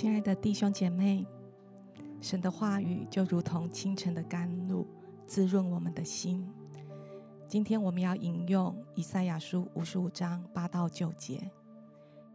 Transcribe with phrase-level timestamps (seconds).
[0.00, 1.26] 亲爱的弟兄姐妹，
[2.22, 4.86] 神的话语就如同清晨的甘露，
[5.26, 6.50] 滋润我们的心。
[7.46, 11.50] 今天我们要引用以赛亚书五十五章八到九节。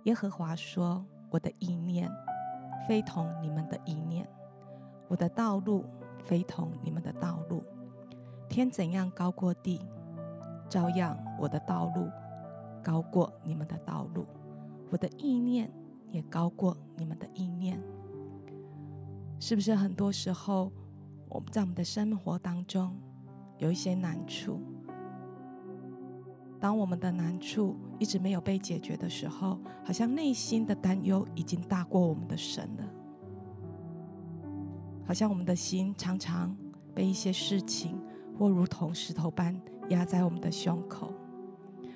[0.03, 2.07] 耶和华说：“我的意念
[2.87, 4.29] 非同你们的意念，
[5.07, 5.85] 我的道路
[6.23, 7.63] 非同你们的道路。
[8.47, 9.81] 天怎样高过地，
[10.70, 12.12] 照样我的道路
[12.84, 14.27] 高过你们的道路，
[14.91, 15.68] 我的意念
[16.16, 17.80] 也高过你们的意念。”
[19.40, 20.71] 是不是很多时候
[21.30, 22.96] 我们在我们的生活当中
[23.58, 24.60] 有一些难处？
[26.58, 32.84] 当我们的难处一直没有被解决的时候，好像内心的担忧已经大过我们的神了。
[35.05, 36.55] 好像我们的心常常
[36.96, 38.02] 被一些事情
[38.40, 41.13] 或如同石头般压在我们的胸口，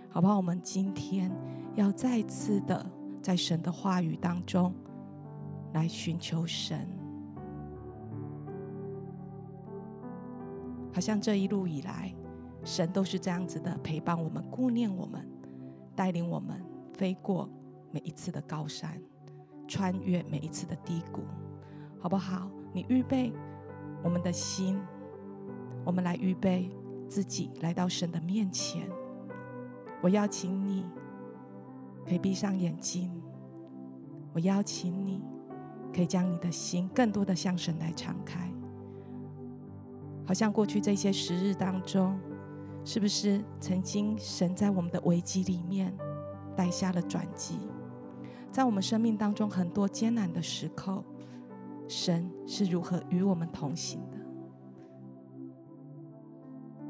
[0.10, 0.38] 好不好？
[0.38, 1.32] 我们今天
[1.74, 2.86] 要再次的
[3.22, 4.74] 在神的话语当中
[5.74, 6.88] 来寻求神。
[10.94, 12.14] 好像这一路以来。
[12.66, 15.26] 神都是这样子的陪伴我们、顾念我们、
[15.96, 16.62] 带领我们
[16.94, 17.50] 飞过
[17.90, 19.02] 每一次的高山，
[19.66, 21.24] 穿越每一次的低谷，
[22.02, 22.52] 好不好？
[22.74, 23.32] 你预备
[24.04, 24.78] 我们的心，
[25.86, 26.70] 我们来预备
[27.08, 28.90] 自己来到神的面前。
[30.02, 30.86] 我邀请你，
[32.06, 33.12] 可以闭上眼睛。
[34.34, 35.22] 我邀请你，
[35.94, 38.52] 可以将你的心更多的向神来敞开，
[40.26, 42.20] 好像过去这些时日当中。
[42.86, 45.94] 是不是曾经神在我们的危机里面
[46.56, 47.60] 带下了转机？
[48.52, 51.04] 在我们生命当中很多艰难的时刻，
[51.88, 54.18] 神是如何与我们同行的？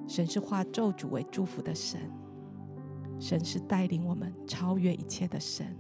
[0.07, 1.99] 神是化咒诅为祝福的神，
[3.19, 5.75] 神是带领我们超越一切的神。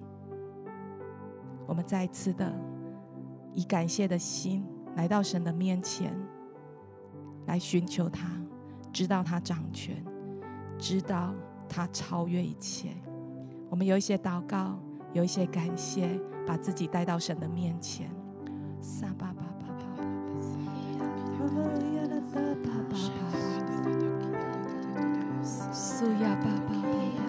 [1.65, 2.53] 我们再一次的
[3.53, 6.13] 以感谢的心来到神的面前，
[7.45, 8.29] 来寻求他。
[8.91, 10.03] 知道他掌权，
[10.77, 11.33] 知道
[11.69, 12.89] 他超越一切。
[13.69, 14.79] 我们有一些祷告，
[15.13, 18.09] 有一些感谢，把自己带到神的面前。
[18.81, 19.75] 撒巴巴巴巴
[22.89, 22.95] 巴
[25.71, 27.28] 苏亚巴巴。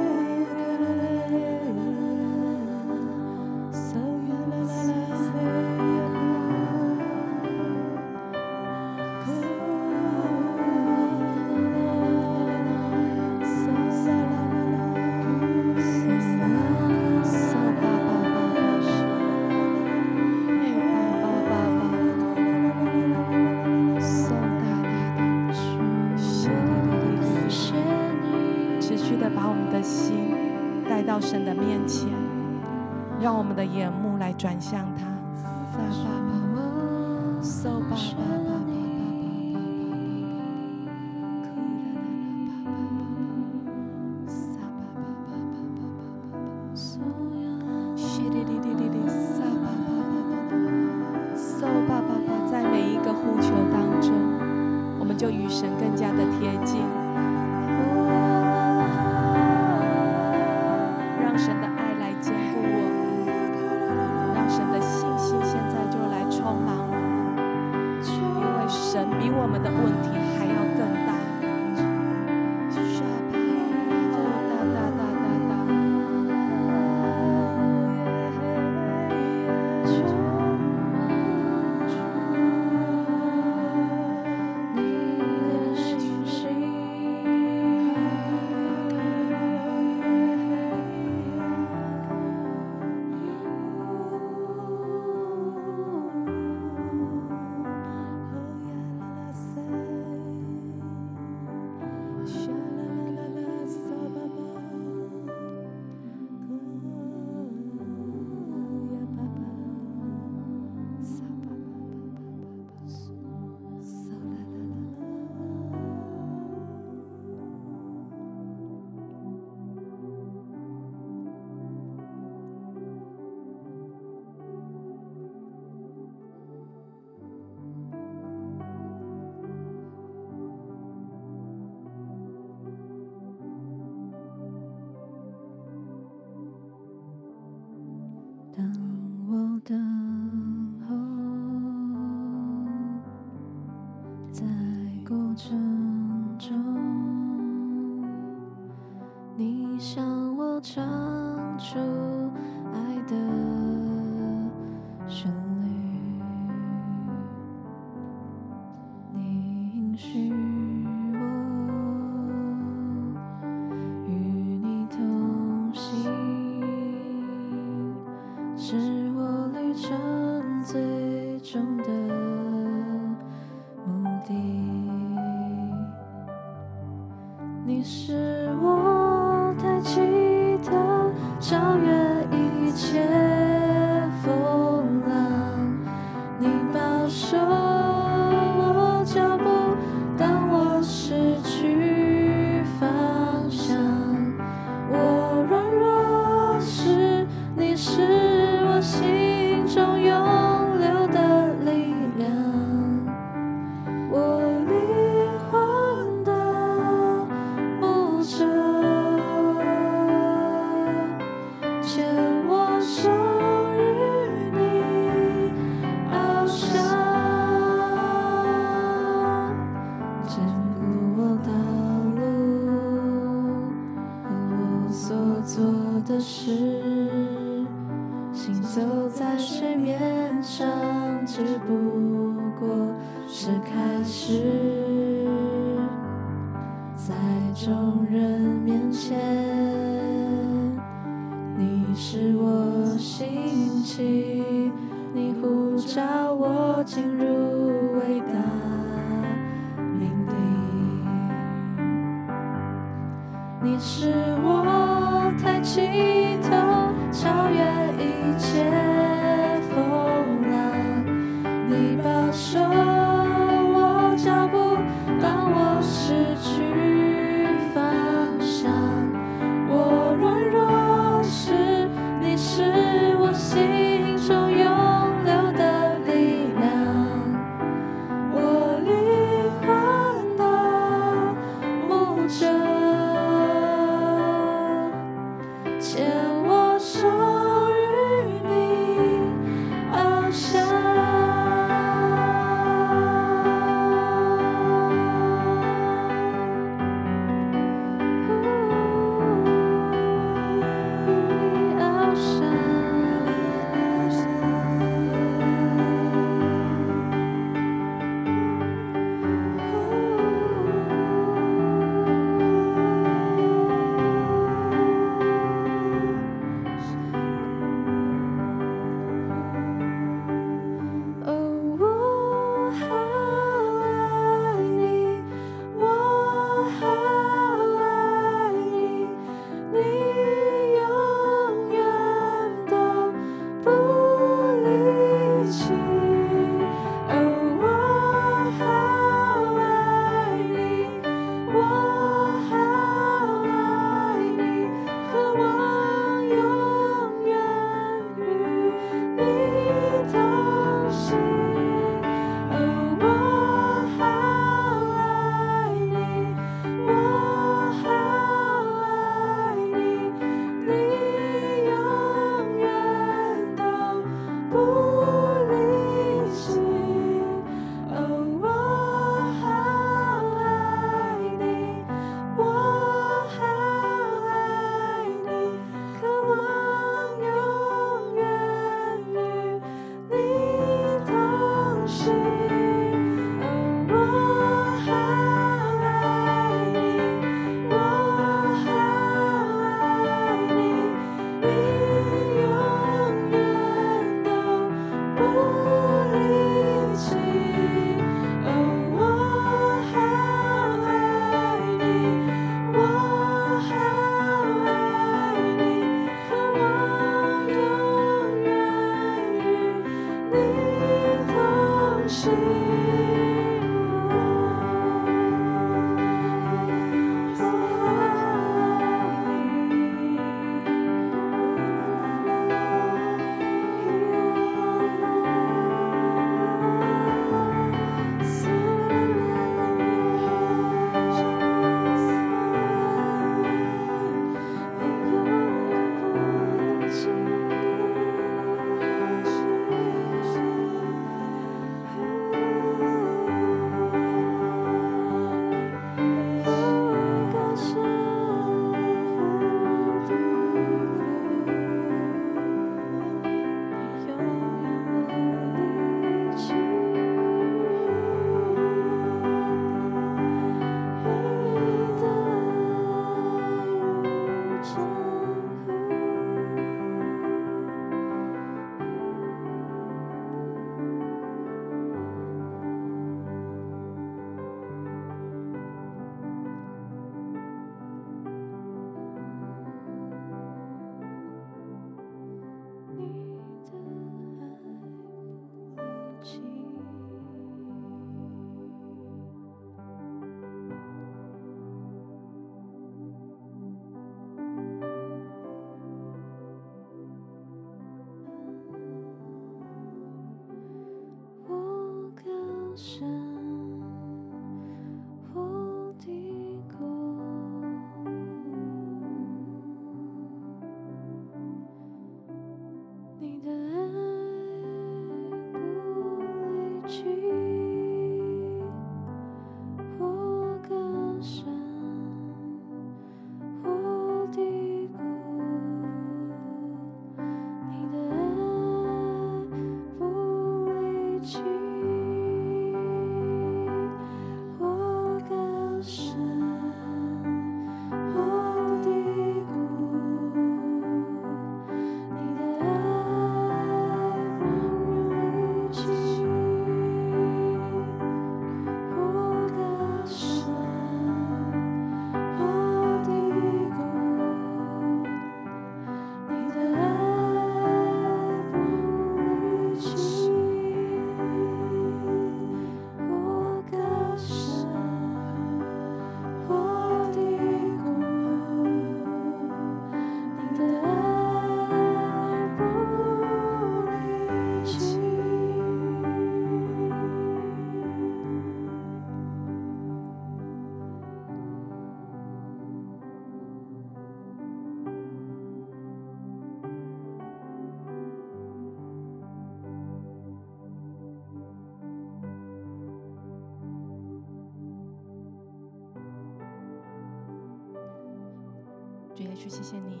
[599.42, 600.00] 主，谢谢你，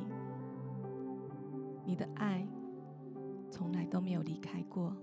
[1.84, 2.46] 你的爱
[3.50, 4.96] 从来都没有离开过。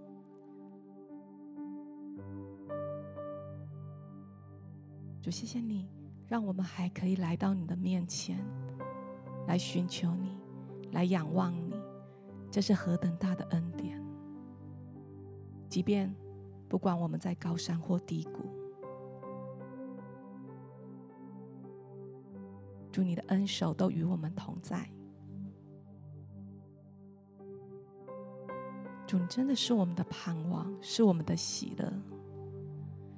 [5.22, 5.89] 主，谢谢你，
[6.25, 8.39] 让我们还可以来到你的面前，
[9.46, 10.38] 来寻求你，
[10.93, 11.75] 来仰望你，
[12.50, 14.01] 这是何等大的恩典！
[15.67, 16.15] 即便
[16.69, 18.49] 不管我们在高山或低谷。
[22.91, 24.89] 祝，你的恩手都与我们同在。
[29.08, 31.91] 主，你真的是我们的盼望，是我们的喜乐，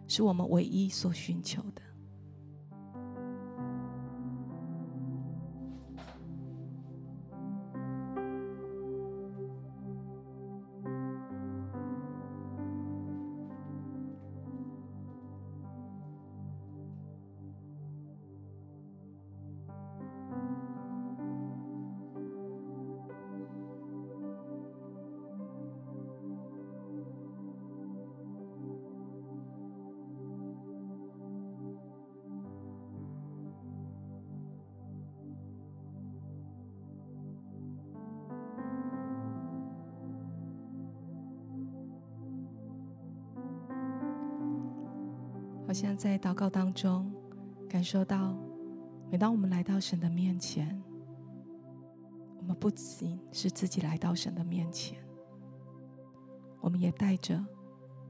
[0.08, 1.82] 是我们唯一所寻求的。
[45.82, 47.12] 好像在祷告当中，
[47.68, 48.38] 感受到，
[49.10, 50.80] 每当我们来到神的面前，
[52.38, 55.00] 我们不仅是自己来到神的面前，
[56.60, 57.44] 我们也带着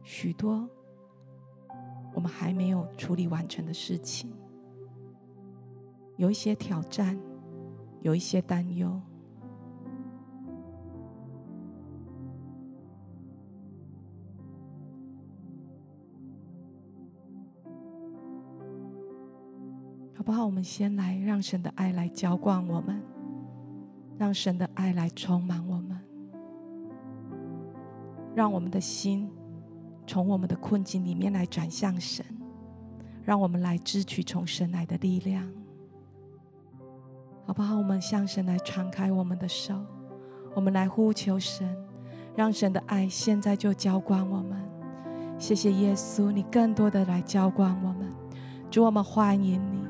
[0.04, 0.70] 许多
[2.14, 4.34] 我们还没有处理完成的事情，
[6.18, 7.18] 有一些挑战，
[8.02, 9.02] 有一些担忧。
[20.22, 20.46] 好不好？
[20.46, 23.02] 我们先来让神的爱来浇灌我们，
[24.20, 26.00] 让神的爱来充满我们，
[28.36, 29.28] 让我们的心
[30.06, 32.24] 从我们的困境里面来转向神，
[33.26, 35.52] 让我们来支取从神来的力量。
[37.48, 37.76] 好不好？
[37.76, 39.74] 我们向神来敞开我们的手，
[40.54, 41.76] 我们来呼求神，
[42.36, 44.62] 让神的爱现在就浇灌我们。
[45.40, 48.08] 谢谢耶稣，你更多的来浇灌我们。
[48.70, 49.81] 主，我们欢迎你。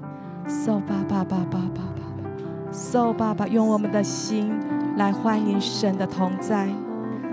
[0.48, 4.54] So 爸爸爸爸爸爸，So 爸爸，用我们的心
[4.98, 6.70] 来欢迎神的同在。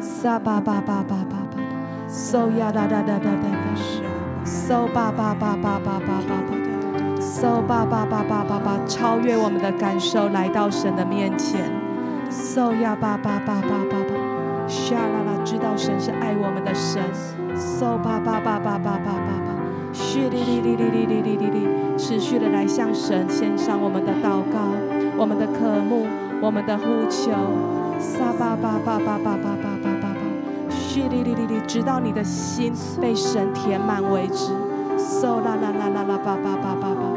[0.01, 11.71] 撒爸爸爸爸爸爸，So 呀哒哒哒哒哒，So 爸爸爸爸爸爸爸，So 爸爸爸爸爸爸，超越我们的感受，来到神的面前。
[12.31, 17.03] So 呀爸爸爸爸爸爸，沙啦啦，知道神是爱我们的神。
[17.57, 19.49] So 爸爸爸爸爸爸爸爸。
[19.93, 21.68] 嘘哩哩哩哩哩哩哩哩哩，
[22.09, 24.73] 持续的来向神献上我们的祷告，
[25.19, 26.07] 我们的渴慕，
[26.41, 27.31] 我们的呼求。
[27.99, 30.17] 撒巴巴巴巴巴巴巴巴巴，
[30.71, 34.55] 嘘哩哩哩哩，直到你的心被神填满为止。
[34.97, 37.08] 嗖啦啦啦啦啦，巴巴巴巴巴。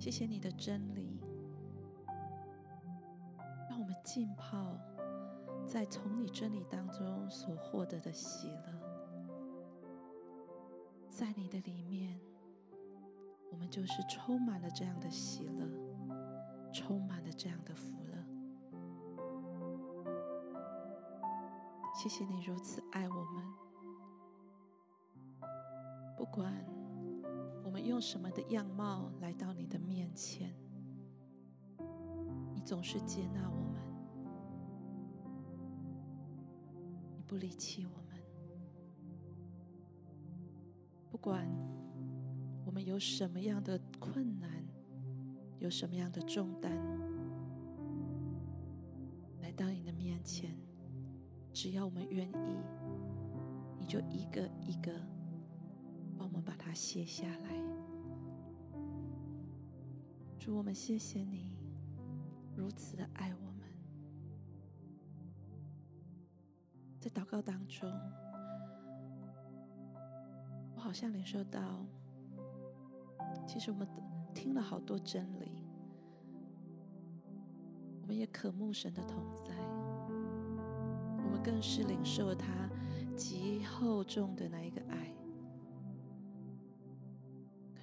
[0.00, 1.20] 谢谢你的真理，
[3.68, 4.74] 让我们浸泡
[5.66, 8.72] 在从你真理当中所获得的喜乐。
[11.10, 12.18] 在你的里面，
[13.50, 15.68] 我们就是充满了这样的喜乐，
[16.72, 18.24] 充满了这样的福乐。
[21.94, 23.44] 谢谢你如此爱我们，
[26.16, 26.64] 不管
[27.80, 30.54] 们用什么的样貌来到你的面前，
[32.52, 33.80] 你总是接纳我们，
[37.16, 38.20] 你不离弃我们。
[41.10, 41.48] 不管
[42.66, 44.62] 我们有什么样的困难，
[45.58, 46.70] 有什么样的重担，
[49.40, 50.54] 来到你的面前。
[51.50, 52.58] 只要我们愿意，
[53.78, 54.92] 你就一个一个
[56.30, 57.50] 我们把它卸下来。
[60.38, 61.58] 主，我们谢谢你
[62.56, 63.68] 如此的爱我们。
[67.00, 67.90] 在祷告当中，
[70.74, 71.84] 我好像领受到，
[73.46, 73.88] 其实我们
[74.32, 75.64] 听了好多真理，
[78.02, 79.54] 我们也渴慕神的同在。
[81.24, 82.46] 我们更是领受了他
[83.16, 85.12] 极厚重的那一个爱，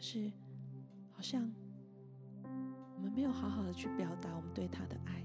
[0.10, 0.32] 是
[1.12, 1.52] 好像
[2.96, 5.22] 我们没有好好的去表达我们对他的爱。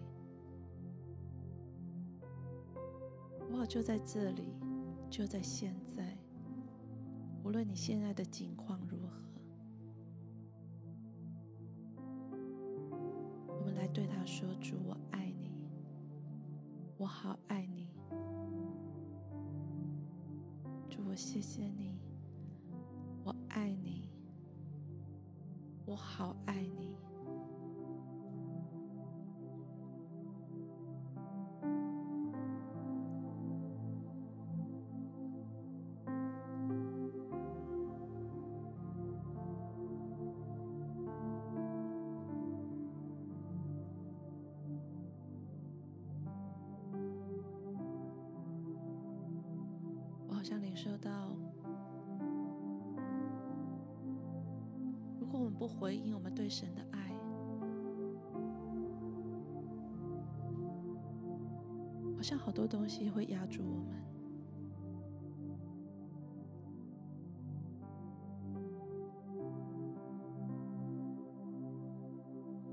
[3.53, 4.57] 哇，就在这里，
[5.09, 6.19] 就在现在，
[7.45, 9.22] 无论你现在的境况如何，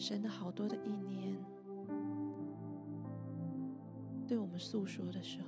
[0.09, 1.37] 神的好多的意念，
[4.27, 5.47] 对我们诉说的时候。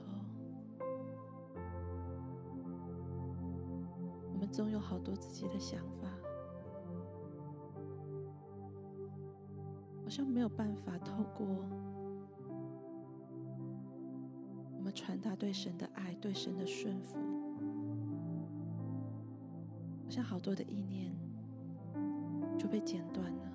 [4.31, 6.07] 我们总有好多自己的想法，
[10.03, 11.47] 好像没有办法透过
[14.77, 17.17] 我们传达对神的爱、对神的顺服，
[20.03, 21.11] 好像好多的意念
[22.59, 23.51] 就被剪断了。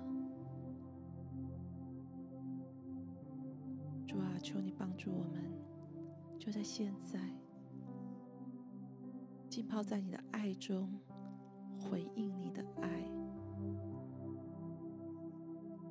[4.47, 5.43] 求你帮助我们，
[6.39, 7.19] 就在现在。
[9.49, 10.89] 浸泡在你的爱中，
[11.77, 13.11] 回应你的爱，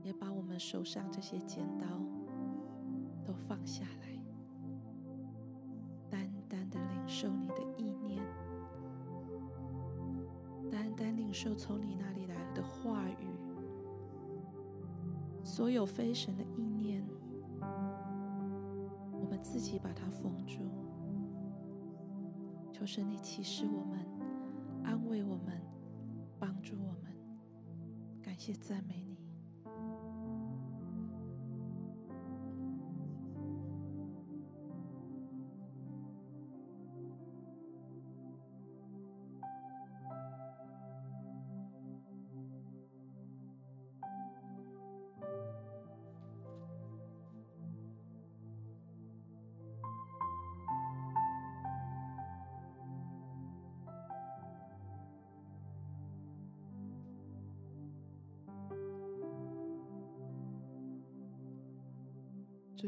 [0.02, 1.86] 也把我们手上这些剪刀
[3.26, 4.18] 都放下来，
[6.08, 8.22] 单单的领受你的意念，
[10.70, 13.26] 单单领受从你那里来的话语，
[15.44, 16.44] 所有非神的
[19.70, 19.78] 即。
[19.78, 20.58] 把它封住。
[22.72, 23.98] 求神你启示我们，
[24.84, 25.60] 安慰我们，
[26.38, 27.12] 帮助我们。
[28.22, 29.05] 感谢赞美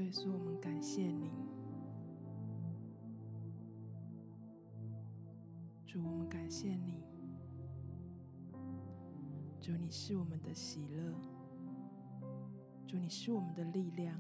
[0.09, 1.31] 主耶稣，我们感谢你。
[5.85, 7.03] 主，我们感谢你。
[9.61, 11.13] 主，你是我们的喜乐。
[12.87, 14.19] 主，你是我们的力量。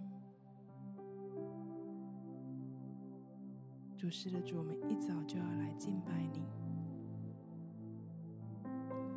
[3.96, 6.44] 主，是的，主，我们一早就要来敬拜你。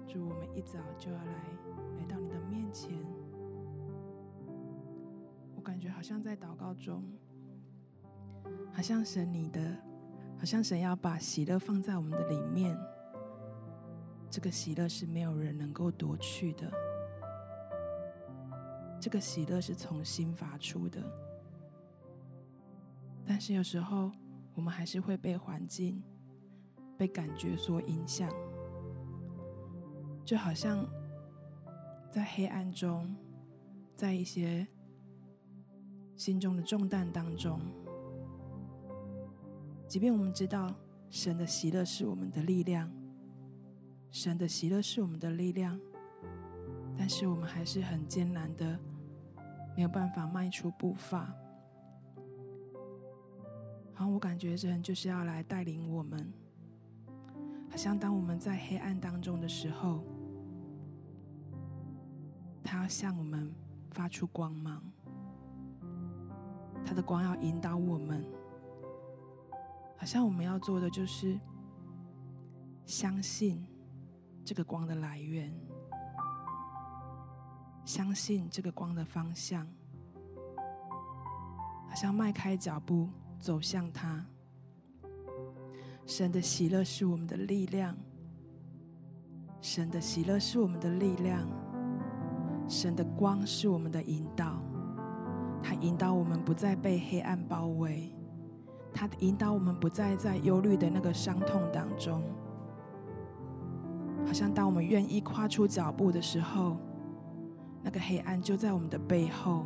[0.07, 1.33] 主，我们一早就要来
[1.97, 2.97] 来到你的面前。
[5.81, 7.03] 感觉好像在祷告中，
[8.71, 9.75] 好像神你的，
[10.37, 12.77] 好像神要把喜乐放在我们的里面。
[14.29, 16.71] 这个喜乐是没有人能够夺去的，
[18.99, 21.01] 这个喜乐是从心发出的。
[23.25, 24.11] 但是有时候
[24.53, 25.99] 我们还是会被环境、
[26.95, 28.29] 被感觉所影响，
[30.23, 30.87] 就好像
[32.11, 33.15] 在黑暗中，
[33.95, 34.67] 在一些。
[36.21, 37.59] 心中的重担当中，
[39.87, 40.71] 即便我们知道
[41.09, 42.91] 神的喜乐是我们的力量，
[44.11, 45.79] 神的喜乐是我们的力量，
[46.95, 48.77] 但是我们还是很艰难的，
[49.75, 51.33] 没有办法迈出步伐。
[53.95, 56.31] 好，我感觉神就是要来带领我们，
[57.67, 60.03] 好像当我们在黑暗当中的时候，
[62.63, 63.51] 他要向我们
[63.89, 64.83] 发出光芒。
[66.85, 68.25] 他的光要引导我们，
[69.97, 71.39] 好像我们要做的就是
[72.85, 73.65] 相信
[74.43, 75.53] 这个光的来源，
[77.85, 79.65] 相信这个光的方向，
[81.87, 84.25] 好像迈开脚步走向他。
[86.05, 87.95] 神的喜乐是我们的力量，
[89.61, 91.47] 神的喜乐是我们的力量，
[92.67, 94.61] 神的光是我们的引导。
[95.81, 98.13] 引导我们不再被黑暗包围，
[98.93, 102.21] 他引导我们不再在忧虑的那个伤痛当中。
[104.25, 106.77] 好像当我们愿意跨出脚步的时候，
[107.81, 109.65] 那个黑暗就在我们的背后，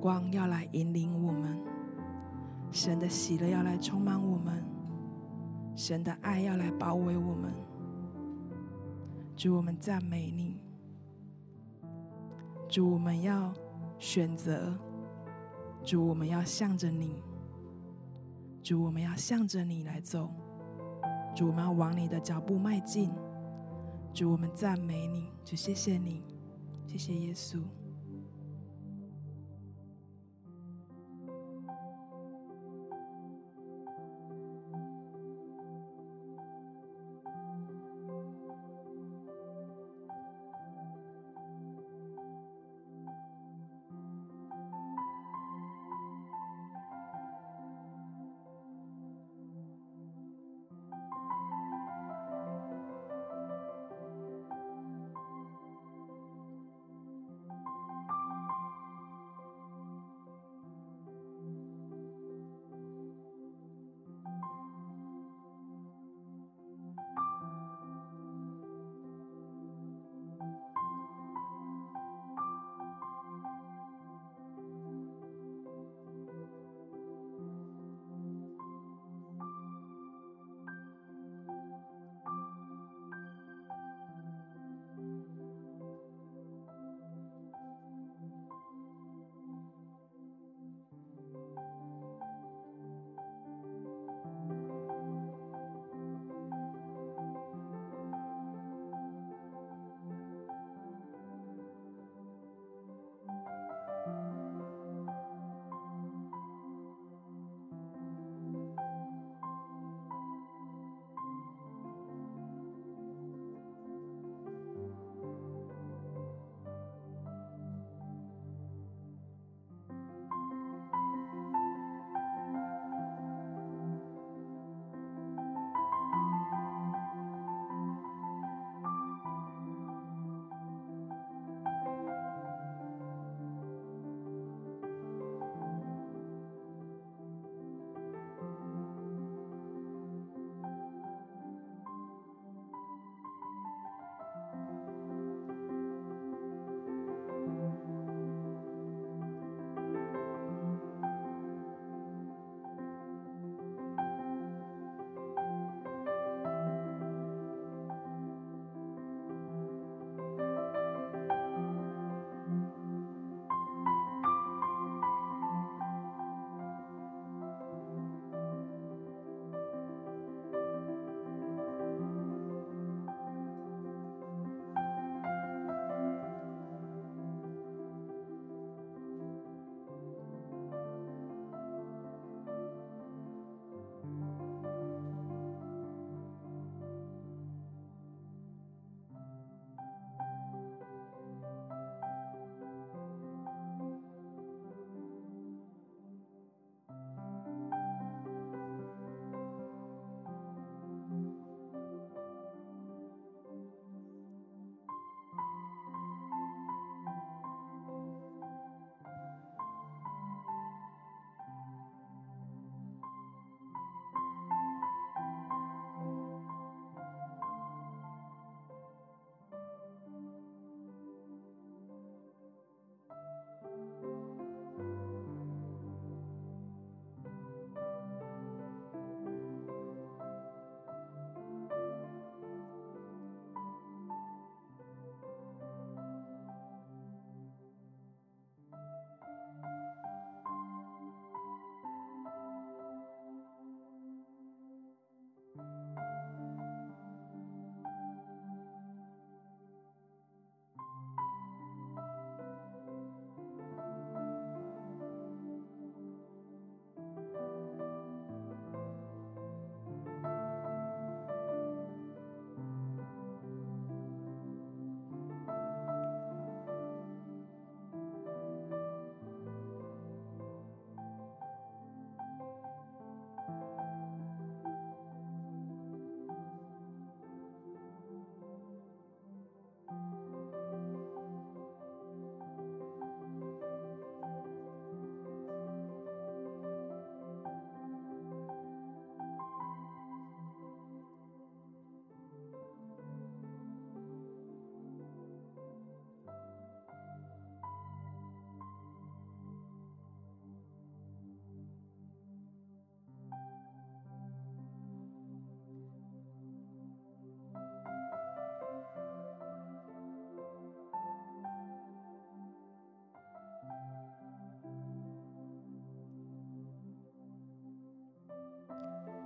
[0.00, 1.60] 光要来引领我们，
[2.70, 4.64] 神的喜乐要来充满我们，
[5.76, 7.52] 神的爱要来包围我们。
[9.36, 10.58] 主，我们赞美你。
[12.68, 13.52] 主，我们要。
[14.00, 14.74] 选择，
[15.84, 17.22] 主，我们要向着你；
[18.62, 20.26] 主，我们要向着你来走；
[21.36, 23.10] 主，我们要往你的脚步迈进；
[24.14, 26.24] 主，我们赞美你，主，谢谢你，
[26.86, 27.62] 谢谢耶稣。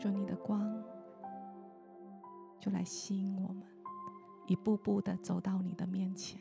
[0.05, 0.85] 主，你的光
[2.61, 3.67] 就来吸引我们，
[4.47, 6.39] 一步步的走到你的面前。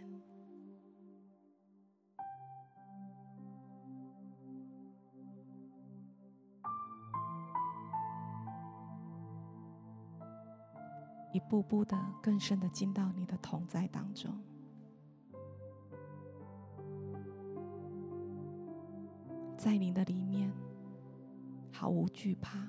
[11.31, 14.43] 一步步的更深的进到你的同在当中，
[19.57, 20.51] 在你的里面
[21.71, 22.67] 毫无惧怕。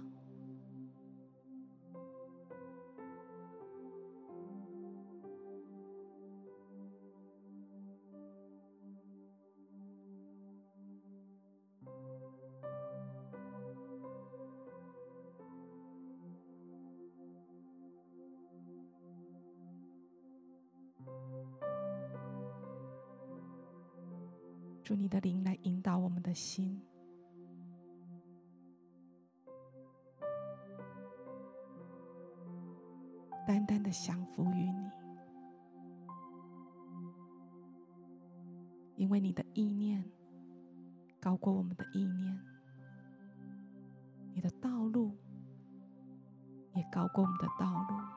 [25.14, 26.82] 的灵来引导我们的心，
[33.46, 34.90] 单单的降服于你，
[38.96, 40.04] 因为你的意念
[41.20, 42.36] 高过我们的意念，
[44.34, 45.16] 你的道路
[46.74, 48.13] 也高过我们的道路。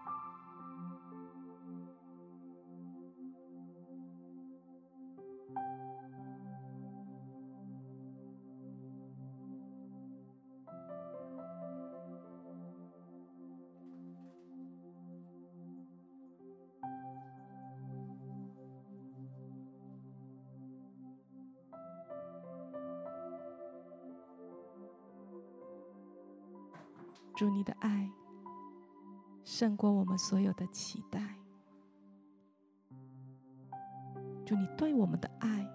[27.38, 28.12] 祝，你的爱
[29.44, 31.38] 胜过我们所有的期待。
[34.44, 35.71] 祝，你对我们的爱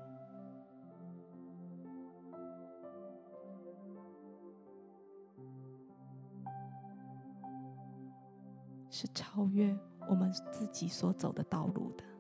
[8.90, 12.11] 是超越我们自己所走的道路的。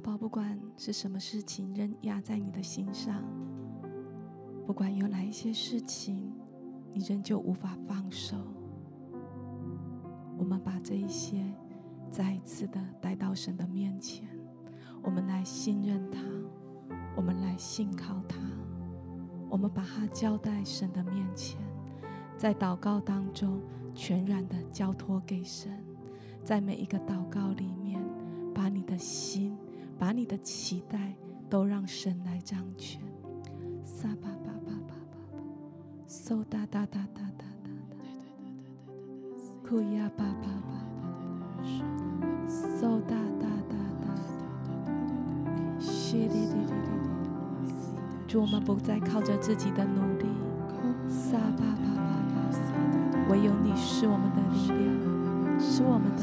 [0.00, 3.22] 宝，不管是什么事情仍压在你的心上，
[4.66, 6.32] 不管有哪一些事情
[6.92, 8.36] 你仍旧无法放手，
[10.38, 11.44] 我们把这一些
[12.10, 14.26] 再一次的带到神的面前，
[15.02, 16.18] 我们来信任他，
[17.14, 18.38] 我们来信靠他，
[19.48, 21.60] 我们把它交在神的面前，
[22.36, 23.60] 在祷告当中
[23.94, 25.84] 全然的交托给神，
[26.42, 28.02] 在每一个祷告里面，
[28.54, 29.56] 把你的心。
[30.00, 31.12] 把你的期待
[31.50, 33.02] 都让神来掌权。
[33.84, 35.38] 撒巴巴巴巴巴巴，
[36.08, 37.96] 嗖哒哒哒哒哒哒哒，
[39.62, 40.72] 库亚巴巴巴
[41.60, 41.68] 巴，
[42.48, 44.96] 嗖哒哒哒哒哒，
[45.78, 48.26] 淅沥沥沥沥沥。
[48.26, 50.24] 主，我们不再靠着自己的努力。
[51.10, 52.48] 撒巴巴巴巴，
[53.28, 56.22] 唯有你是我们的力量，是我们的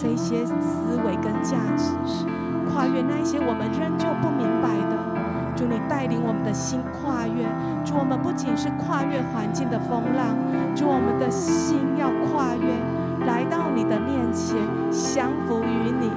[0.00, 1.90] 这些思维跟价值，
[2.72, 4.96] 跨越那一些我们仍旧不明白的。
[5.56, 7.44] 祝你带领我们的心跨越，
[7.84, 10.38] 祝我们不仅是跨越环境的风浪，
[10.76, 14.56] 祝我们的心要跨越，来到你的面前，
[14.92, 16.08] 降服于你。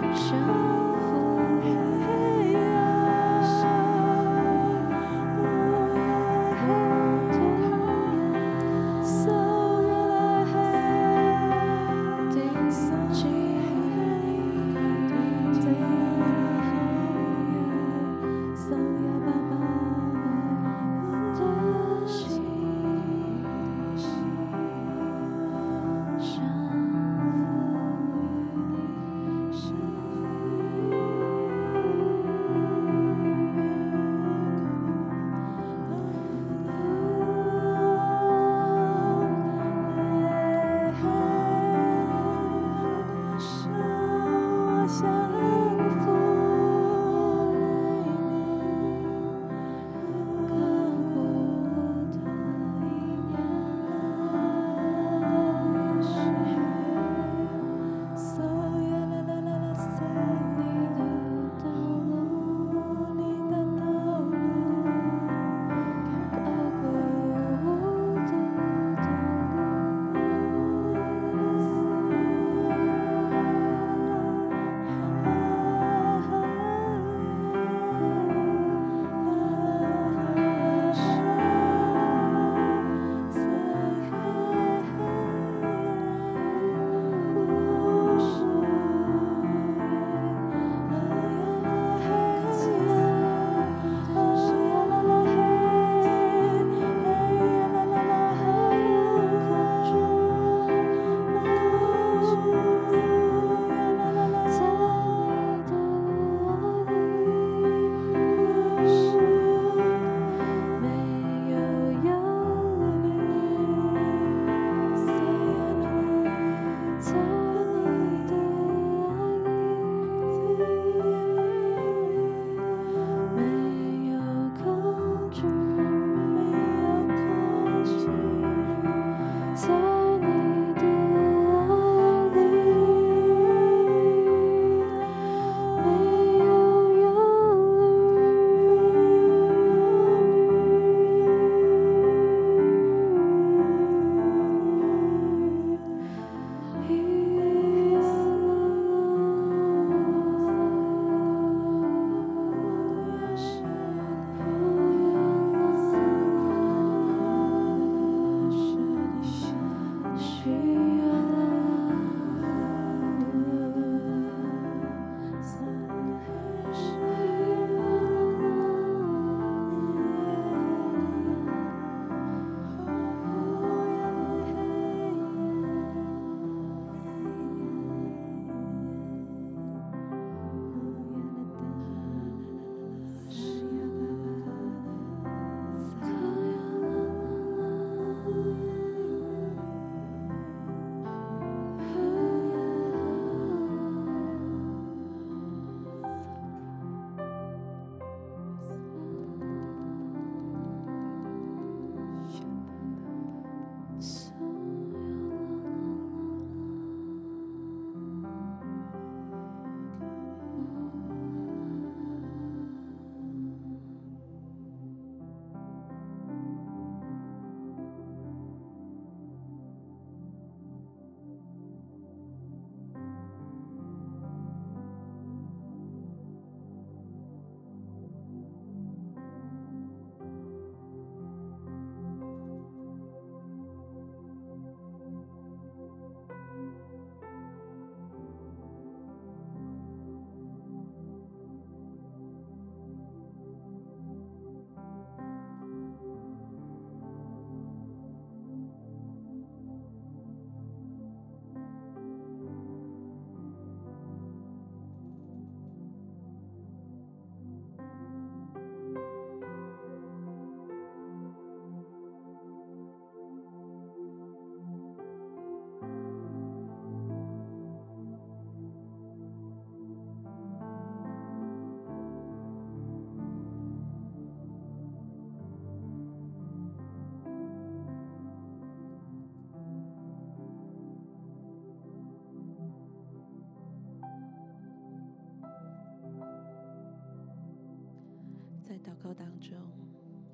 [289.13, 289.57] 当中，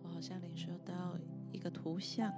[0.04, 1.18] 我好像领受到
[1.52, 2.34] 一个图像。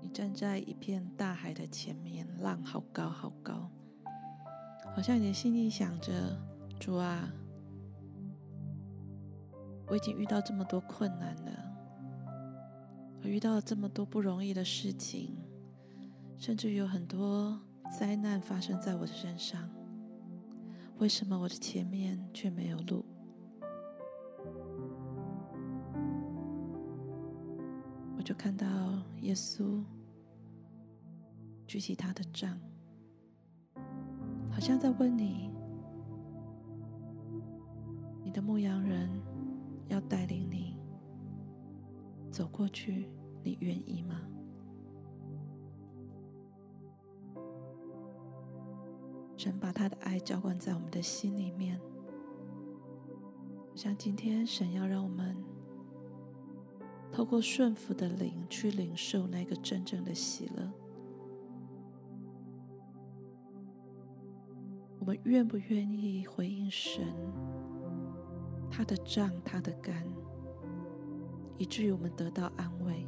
[0.00, 3.70] 你站在一片大海的前面，浪好高好高，
[4.94, 6.38] 好像你的心里想着：
[6.78, 7.28] 主啊，
[9.88, 11.50] 我已经遇到这么多困难了，
[13.22, 15.36] 我遇到了这么多不容易的事情，
[16.38, 17.60] 甚至有很多
[17.98, 19.68] 灾难发生在我的身上。
[20.98, 23.04] 为什么我的前面却没有路？
[28.26, 28.66] 就看到
[29.20, 29.84] 耶稣
[31.64, 32.58] 举起他的杖，
[34.50, 35.48] 好像在问你：
[38.24, 39.08] 你的牧羊人
[39.86, 40.76] 要带领你
[42.32, 43.08] 走过去，
[43.44, 44.20] 你愿意吗？
[49.36, 51.80] 神把他的爱浇灌在我们的心里面，
[53.76, 55.36] 像今天神要让我们
[57.12, 60.70] 透过顺服的灵去领受那个真正的喜乐。
[64.98, 67.04] 我们愿不愿意回应神？
[68.70, 70.04] 他的杖，他的竿，
[71.56, 73.06] 以至于我们得到安慰。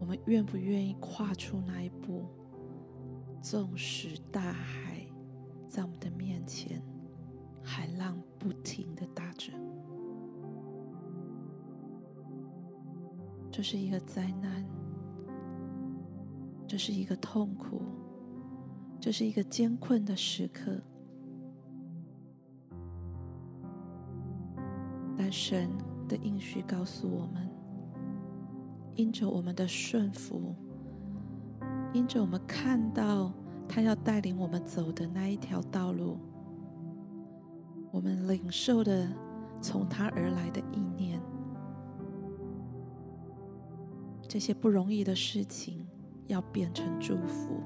[0.00, 2.24] 我们愿不愿意跨出那一步？
[3.42, 5.06] 纵使大海
[5.68, 6.82] 在我们的面前，
[7.62, 9.52] 海浪不停的打着，
[13.56, 14.66] 这是一个灾难，
[16.66, 17.82] 这是一个痛苦，
[18.98, 20.76] 这是一个艰困的时刻。
[25.16, 25.70] 但神
[26.08, 27.48] 的应许告诉我们，
[28.96, 30.52] 因着我们的顺服。
[31.92, 33.32] 因着我们看到
[33.68, 36.18] 他要带领我们走的那一条道路，
[37.92, 39.08] 我们领受的
[39.60, 41.22] 从他而来的意念，
[44.34, 45.86] 这些不容易的事情
[46.26, 47.62] 要变成祝福，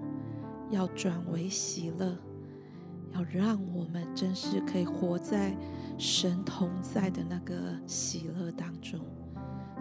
[0.68, 2.14] 要转为喜乐，
[3.14, 5.56] 要让我们真是可以活在
[5.96, 9.00] 神同在的那个喜乐当中。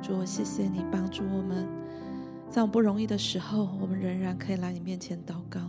[0.02, 1.68] 主，谢谢你帮助我们。
[2.50, 5.60] 在我们不容易的时候，我们仍然可以来你面前祷告，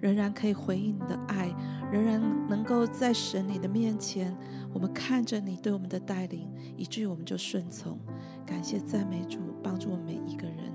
[0.00, 1.54] 仍然可以回应你的爱，
[1.92, 2.18] 仍然
[2.48, 4.34] 能够在神你的面前，
[4.72, 7.98] 我们看着你对我们的带领，以至于我们就顺从。
[8.46, 10.72] 感谢赞美主，帮助我们每一个人。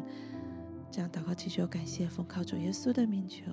[0.90, 3.44] 这样祷告祈求，感谢奉靠主耶稣的名求。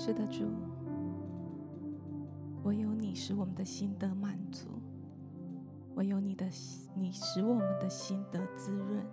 [0.00, 0.44] 是的，主，
[2.62, 4.68] 唯有你使我们的心得满足，
[5.96, 6.46] 唯有你的
[6.94, 9.04] 你使我们的心得滋润，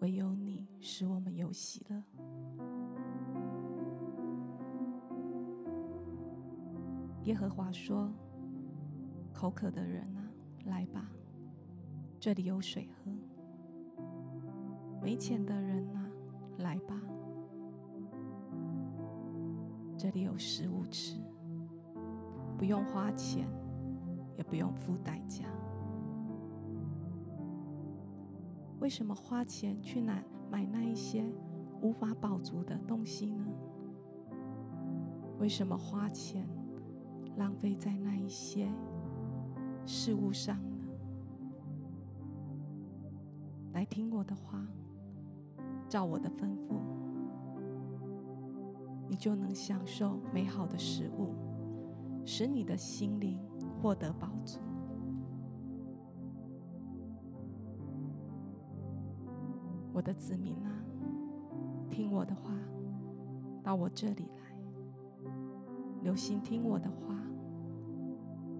[0.00, 0.28] 唯有
[0.80, 2.02] 使我们有喜乐。
[7.24, 8.10] 耶和华说
[9.32, 10.32] ：“口渴的人啊，
[10.64, 11.10] 来吧，
[12.18, 13.12] 这里有水喝；
[15.02, 16.10] 没钱的人啊，
[16.58, 17.00] 来吧。”
[19.98, 21.20] 这里有食物吃，
[22.56, 23.46] 不用花钱，
[24.38, 25.44] 也不用付代价。
[28.80, 31.24] 为什么花钱去买买那一些
[31.80, 33.44] 无法饱足的东西呢？
[35.38, 36.46] 为什么花钱
[37.36, 38.68] 浪费在那一些
[39.86, 40.76] 事物上呢？
[43.72, 44.66] 来听我的话，
[45.88, 46.80] 照我的吩咐。
[49.08, 51.34] 你就能享受美好的食物，
[52.24, 53.40] 使你的心灵
[53.80, 54.60] 获得饱足。
[60.00, 60.72] 我的子民啊，
[61.90, 62.54] 听我的话，
[63.62, 65.30] 到我这里来，
[66.02, 67.14] 留心听我的话，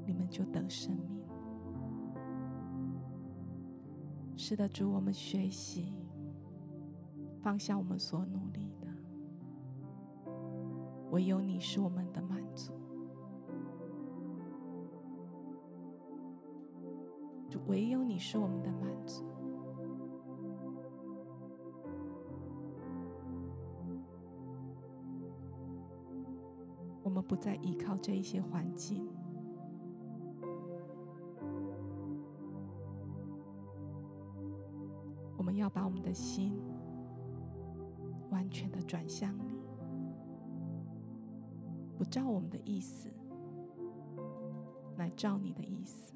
[0.04, 1.18] 你们就得生命。
[4.36, 5.94] 是的，主，我们学习
[7.40, 8.86] 放下我们所努力的。
[11.10, 12.74] 唯有你是我们的满足，
[17.66, 19.24] 唯有你是我们的满足。
[27.10, 29.04] 我们不再依靠这一些环境，
[35.36, 36.56] 我们要把我们的心
[38.30, 39.58] 完全的转向你。
[41.98, 43.08] 不照我们的意思，
[44.96, 46.12] 来照你的意思。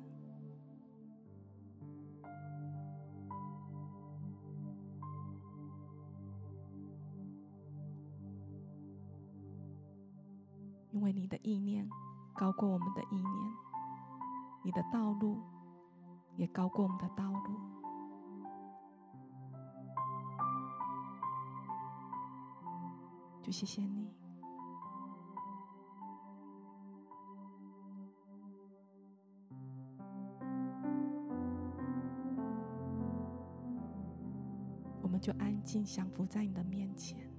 [11.15, 11.89] 你的意念
[12.35, 13.53] 高过我们的意念，
[14.65, 15.39] 你的道路
[16.37, 17.61] 也高过我们的道路。
[23.41, 24.12] 就谢谢你。
[35.01, 37.34] 我们就安静降服在你的面前。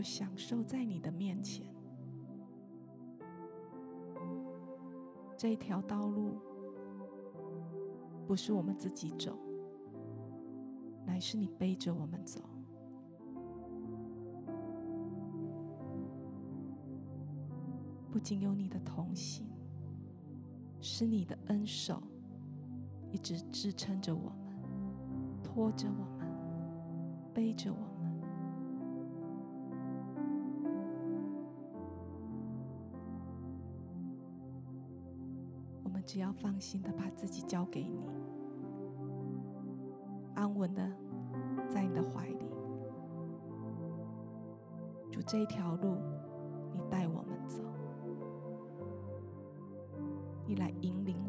[0.00, 1.66] 就享受在你的面前，
[5.36, 6.38] 这条道路
[8.26, 9.36] 不是我们自己走，
[11.04, 12.40] 乃是你背着我们走。
[18.10, 19.46] 不仅有你的同行，
[20.80, 22.02] 是你的恩手
[23.12, 24.56] 一直支撑着我们，
[25.44, 26.26] 拖着我们，
[27.34, 27.89] 背着我。
[36.12, 38.04] 只要放心的把自己交给你，
[40.34, 40.82] 安稳的
[41.68, 42.50] 在你的怀里。
[45.08, 45.98] 就，这一条路，
[46.72, 47.62] 你带我们走，
[50.48, 51.19] 你来引领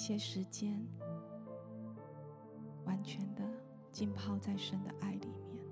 [0.00, 0.82] 一些时间，
[2.86, 3.44] 完全的
[3.92, 5.62] 浸泡在神的爱里面，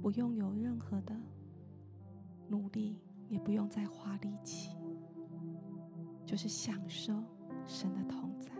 [0.00, 1.14] 不用有任何的
[2.48, 4.70] 努力，也不用再花力气，
[6.24, 7.12] 就是享受
[7.66, 8.55] 神的同在。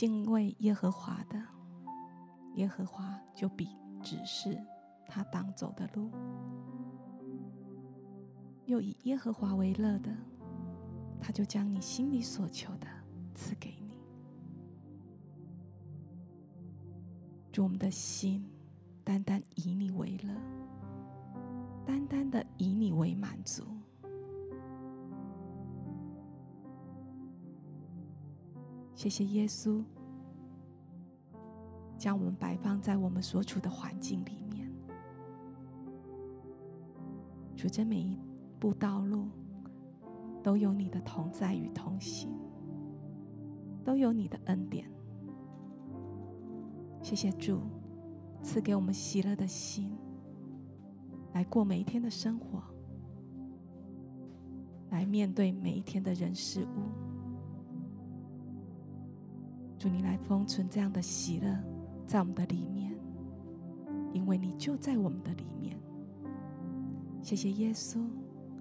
[0.00, 1.38] 敬畏耶和华的，
[2.54, 3.68] 耶和华就必
[4.02, 4.58] 指示
[5.06, 6.08] 他当走的路；
[8.64, 10.10] 又以耶和华为乐的，
[11.20, 12.86] 他就将你心里所求的
[13.34, 13.98] 赐给你。
[17.52, 18.42] 祝我们的心
[19.04, 20.34] 单单以你为乐，
[21.84, 23.64] 单单的以你为满足。
[29.00, 29.82] 谢谢耶稣，
[31.96, 34.70] 将我们摆放在我们所处的环境里面，
[37.56, 38.18] 主，这每一
[38.58, 39.26] 步道路
[40.42, 42.28] 都有你的同在与同行，
[43.82, 44.86] 都有你的恩典。
[47.00, 47.58] 谢谢主，
[48.42, 49.90] 赐给我们喜乐的心，
[51.32, 52.62] 来过每一天的生活，
[54.90, 56.99] 来面对每一天的人事物。
[59.80, 61.58] 祝你来封存这样的喜乐
[62.06, 62.94] 在我们的里面，
[64.12, 65.74] 因为你就在我们的里面。
[67.22, 67.98] 谢谢耶稣，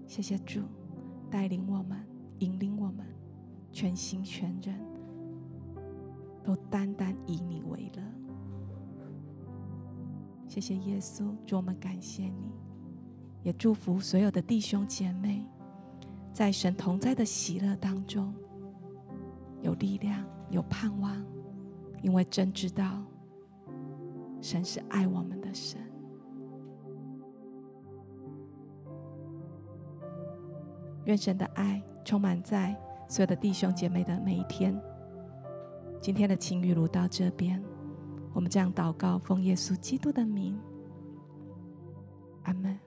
[0.07, 0.61] 谢谢主
[1.29, 2.01] 带领我们、
[2.37, 3.05] 引领我们，
[3.69, 4.79] 全心全人
[6.41, 8.01] 都单单以你为乐。
[10.47, 12.49] 谢谢耶稣，祝我们感谢你，
[13.43, 15.45] 也祝福所有的弟兄姐妹，
[16.31, 18.33] 在神同在的喜乐当中
[19.61, 20.25] 有力量。
[20.49, 21.15] 有盼望，
[22.01, 23.03] 因为真知道
[24.41, 25.79] 神是爱我们的神。
[31.05, 32.75] 愿神的爱充满在
[33.07, 34.79] 所有的弟兄姐妹的每一天。
[36.01, 37.63] 今天的情雨录到这边，
[38.33, 40.57] 我们这样祷告，奉耶稣基督的名，
[42.43, 42.77] 阿门。